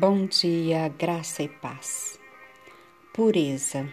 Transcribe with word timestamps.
Bom 0.00 0.26
dia, 0.26 0.86
graça 0.96 1.42
e 1.42 1.48
paz. 1.48 2.20
Pureza. 3.12 3.92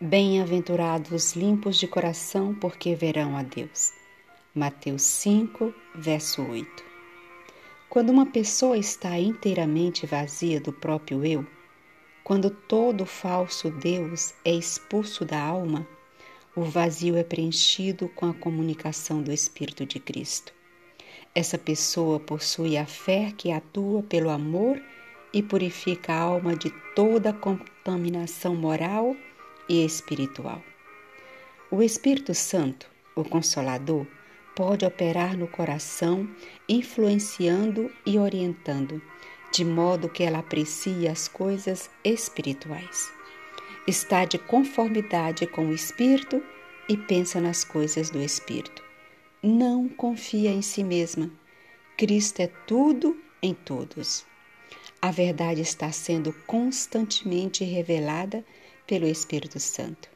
Bem-aventurados 0.00 1.12
os 1.12 1.36
limpos 1.36 1.76
de 1.76 1.86
coração, 1.86 2.52
porque 2.52 2.96
verão 2.96 3.36
a 3.36 3.44
Deus. 3.44 3.92
Mateus 4.52 5.02
5, 5.02 5.72
verso 5.94 6.42
8. 6.42 6.84
Quando 7.88 8.10
uma 8.10 8.26
pessoa 8.26 8.76
está 8.76 9.16
inteiramente 9.16 10.06
vazia 10.06 10.60
do 10.60 10.72
próprio 10.72 11.24
eu, 11.24 11.46
quando 12.24 12.50
todo 12.50 13.06
falso 13.06 13.70
Deus 13.70 14.34
é 14.44 14.50
expulso 14.50 15.24
da 15.24 15.40
alma, 15.40 15.86
o 16.56 16.62
vazio 16.62 17.16
é 17.16 17.22
preenchido 17.22 18.08
com 18.08 18.26
a 18.26 18.34
comunicação 18.34 19.22
do 19.22 19.32
Espírito 19.32 19.86
de 19.86 20.00
Cristo. 20.00 20.52
Essa 21.32 21.56
pessoa 21.56 22.18
possui 22.18 22.76
a 22.76 22.86
fé 22.86 23.32
que 23.38 23.52
atua 23.52 24.02
pelo 24.02 24.28
amor 24.28 24.76
e 24.78 25.01
purifica 25.40 26.12
a 26.12 26.20
alma 26.20 26.56
de 26.56 26.70
toda 26.96 27.32
contaminação 27.32 28.56
moral 28.56 29.16
e 29.68 29.84
espiritual. 29.84 30.60
O 31.70 31.80
Espírito 31.82 32.34
Santo, 32.34 32.90
o 33.14 33.24
Consolador, 33.24 34.04
pode 34.54 34.84
operar 34.84 35.36
no 35.36 35.46
coração, 35.46 36.28
influenciando 36.68 37.90
e 38.04 38.18
orientando, 38.18 39.00
de 39.52 39.64
modo 39.64 40.08
que 40.08 40.22
ela 40.22 40.40
aprecie 40.40 41.08
as 41.08 41.28
coisas 41.28 41.88
espirituais. 42.04 43.10
Está 43.86 44.24
de 44.24 44.38
conformidade 44.38 45.46
com 45.46 45.68
o 45.68 45.72
Espírito 45.72 46.42
e 46.88 46.96
pensa 46.96 47.40
nas 47.40 47.64
coisas 47.64 48.10
do 48.10 48.20
Espírito. 48.20 48.82
Não 49.42 49.88
confia 49.88 50.50
em 50.50 50.62
si 50.62 50.84
mesma. 50.84 51.30
Cristo 51.96 52.40
é 52.40 52.48
tudo 52.66 53.16
em 53.42 53.54
todos. 53.54 54.26
A 55.04 55.10
verdade 55.10 55.60
está 55.60 55.90
sendo 55.90 56.32
constantemente 56.46 57.64
revelada 57.64 58.44
pelo 58.86 59.04
Espírito 59.04 59.58
Santo. 59.58 60.08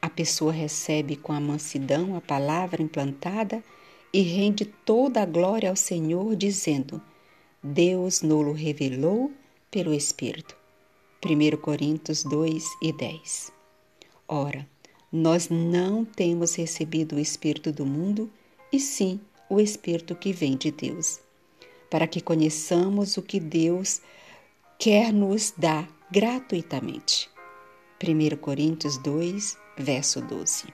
A 0.00 0.08
pessoa 0.08 0.50
recebe 0.50 1.16
com 1.16 1.34
a 1.34 1.40
mansidão 1.40 2.16
a 2.16 2.20
palavra 2.22 2.82
implantada 2.82 3.62
e 4.10 4.22
rende 4.22 4.64
toda 4.64 5.20
a 5.20 5.26
glória 5.26 5.68
ao 5.68 5.76
Senhor, 5.76 6.34
dizendo: 6.34 6.98
Deus 7.62 8.22
nolo 8.22 8.52
revelou 8.52 9.30
pelo 9.70 9.92
Espírito. 9.92 10.56
1 11.22 11.58
Coríntios 11.58 12.22
2 12.24 12.64
e 12.80 12.94
10. 12.94 13.52
Ora, 14.26 14.66
nós 15.12 15.50
não 15.50 16.06
temos 16.06 16.54
recebido 16.54 17.16
o 17.16 17.20
Espírito 17.20 17.70
do 17.70 17.84
mundo, 17.84 18.30
e 18.72 18.80
sim 18.80 19.20
o 19.50 19.60
Espírito 19.60 20.16
que 20.16 20.32
vem 20.32 20.56
de 20.56 20.70
Deus 20.70 21.20
para 21.90 22.06
que 22.06 22.20
conheçamos 22.20 23.16
o 23.16 23.22
que 23.22 23.40
Deus 23.40 24.00
quer 24.78 25.12
nos 25.12 25.52
dar 25.56 25.88
gratuitamente. 26.10 27.30
1 28.02 28.36
Coríntios 28.36 28.98
2, 28.98 29.56
verso 29.78 30.20
12. 30.20 30.64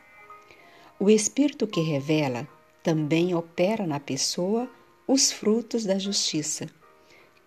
O 0.98 1.08
Espírito 1.08 1.66
que 1.66 1.80
revela 1.80 2.46
também 2.82 3.34
opera 3.34 3.86
na 3.86 4.00
pessoa 4.00 4.68
os 5.06 5.30
frutos 5.30 5.84
da 5.84 5.98
justiça. 5.98 6.66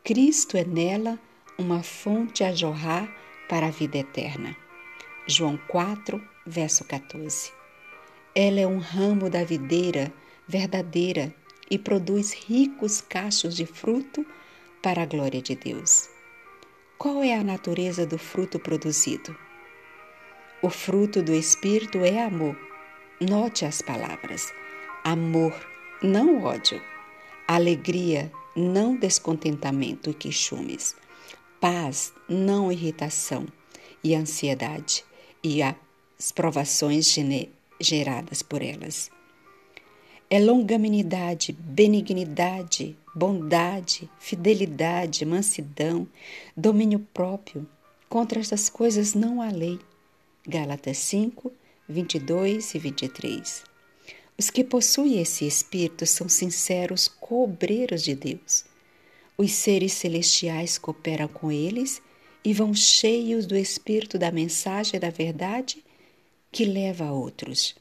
Cristo 0.03 0.55
é 0.55 0.63
nela 0.63 1.19
uma 1.57 1.83
fonte 1.83 2.43
a 2.43 2.53
jorrar 2.53 3.09
para 3.49 3.67
a 3.67 3.71
vida 3.71 3.97
eterna. 3.97 4.55
João 5.27 5.57
4, 5.67 6.21
verso 6.45 6.83
14. 6.85 7.51
Ela 8.33 8.59
é 8.59 8.67
um 8.67 8.77
ramo 8.77 9.29
da 9.29 9.43
videira 9.43 10.13
verdadeira 10.47 11.33
e 11.69 11.77
produz 11.77 12.33
ricos 12.33 13.01
cachos 13.01 13.55
de 13.55 13.65
fruto 13.65 14.25
para 14.81 15.03
a 15.03 15.05
glória 15.05 15.41
de 15.41 15.55
Deus. 15.55 16.09
Qual 16.97 17.23
é 17.23 17.33
a 17.33 17.43
natureza 17.43 18.05
do 18.05 18.17
fruto 18.17 18.59
produzido? 18.59 19.35
O 20.61 20.69
fruto 20.69 21.21
do 21.21 21.33
Espírito 21.33 21.99
é 21.99 22.23
amor. 22.23 22.57
Note 23.19 23.65
as 23.65 23.81
palavras: 23.81 24.53
amor, 25.03 25.53
não 26.01 26.43
ódio, 26.43 26.81
alegria, 27.47 28.31
não 28.55 28.95
descontentamento 28.95 30.09
e 30.09 30.13
queixumes, 30.13 30.95
paz, 31.59 32.13
não 32.29 32.71
irritação 32.71 33.45
e 34.03 34.15
ansiedade 34.15 35.03
e 35.43 35.61
as 35.61 36.31
provações 36.31 37.13
geradas 37.79 38.41
por 38.41 38.61
elas 38.61 39.11
é 40.35 40.39
longanimidade, 40.39 41.53
benignidade, 41.53 42.93
bondade, 43.15 44.09
fidelidade, 44.19 45.23
mansidão, 45.25 46.05
domínio 46.57 46.99
próprio. 47.13 47.65
Contra 48.09 48.41
estas 48.41 48.67
coisas 48.67 49.13
não 49.13 49.41
há 49.41 49.49
lei. 49.49 49.79
Gálatas 50.45 50.97
5, 50.97 51.49
22 51.87 52.75
e 52.75 52.79
23. 52.79 53.63
Os 54.37 54.49
que 54.49 54.61
possuem 54.61 55.21
esse 55.21 55.47
espírito 55.47 56.05
são 56.05 56.27
sinceros 56.27 57.07
cobreiros 57.07 58.03
de 58.03 58.13
Deus. 58.13 58.65
Os 59.37 59.53
seres 59.53 59.93
celestiais 59.93 60.77
cooperam 60.77 61.29
com 61.29 61.49
eles 61.49 62.01
e 62.43 62.53
vão 62.53 62.73
cheios 62.73 63.45
do 63.45 63.55
espírito 63.55 64.19
da 64.19 64.33
mensagem 64.33 64.99
da 64.99 65.09
verdade 65.09 65.81
que 66.51 66.65
leva 66.65 67.05
a 67.05 67.13
outros 67.13 67.73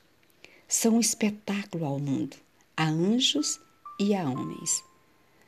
são 0.74 0.96
um 0.96 1.00
espetáculo 1.00 1.84
ao 1.84 1.98
mundo, 1.98 2.36
a 2.76 2.86
anjos 2.88 3.60
e 3.98 4.14
a 4.14 4.28
homens. 4.28 4.82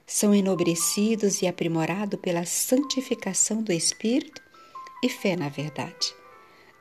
São 0.06 0.32
enobrecidos 0.32 1.42
e 1.42 1.46
aprimorados 1.46 2.20
pela 2.20 2.44
santificação 2.44 3.62
do 3.62 3.72
Espírito 3.72 4.40
e 5.02 5.08
fé 5.08 5.34
na 5.34 5.48
verdade. 5.48 6.14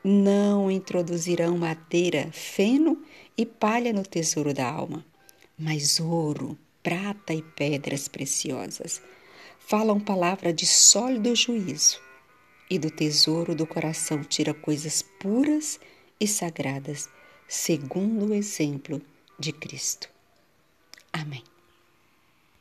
Não 0.04 0.70
introduzirão 0.70 1.58
madeira, 1.58 2.30
feno 2.32 3.02
e 3.36 3.44
palha 3.44 3.92
no 3.92 4.04
tesouro 4.04 4.54
da 4.54 4.70
alma, 4.70 5.04
mas 5.58 5.98
ouro, 5.98 6.56
prata 6.82 7.34
e 7.34 7.42
pedras 7.42 8.06
preciosas. 8.06 9.02
Falam 9.58 9.98
palavra 9.98 10.52
de 10.52 10.64
sólido 10.64 11.34
juízo, 11.34 12.00
e 12.70 12.78
do 12.78 12.90
tesouro 12.90 13.54
do 13.54 13.66
coração 13.66 14.22
tira 14.22 14.54
coisas 14.54 15.02
puras 15.02 15.80
e 16.20 16.28
sagradas 16.28 17.08
segundo 17.48 18.26
o 18.26 18.34
exemplo 18.34 19.02
de 19.38 19.52
Cristo. 19.52 20.15
Amén. 21.20 21.55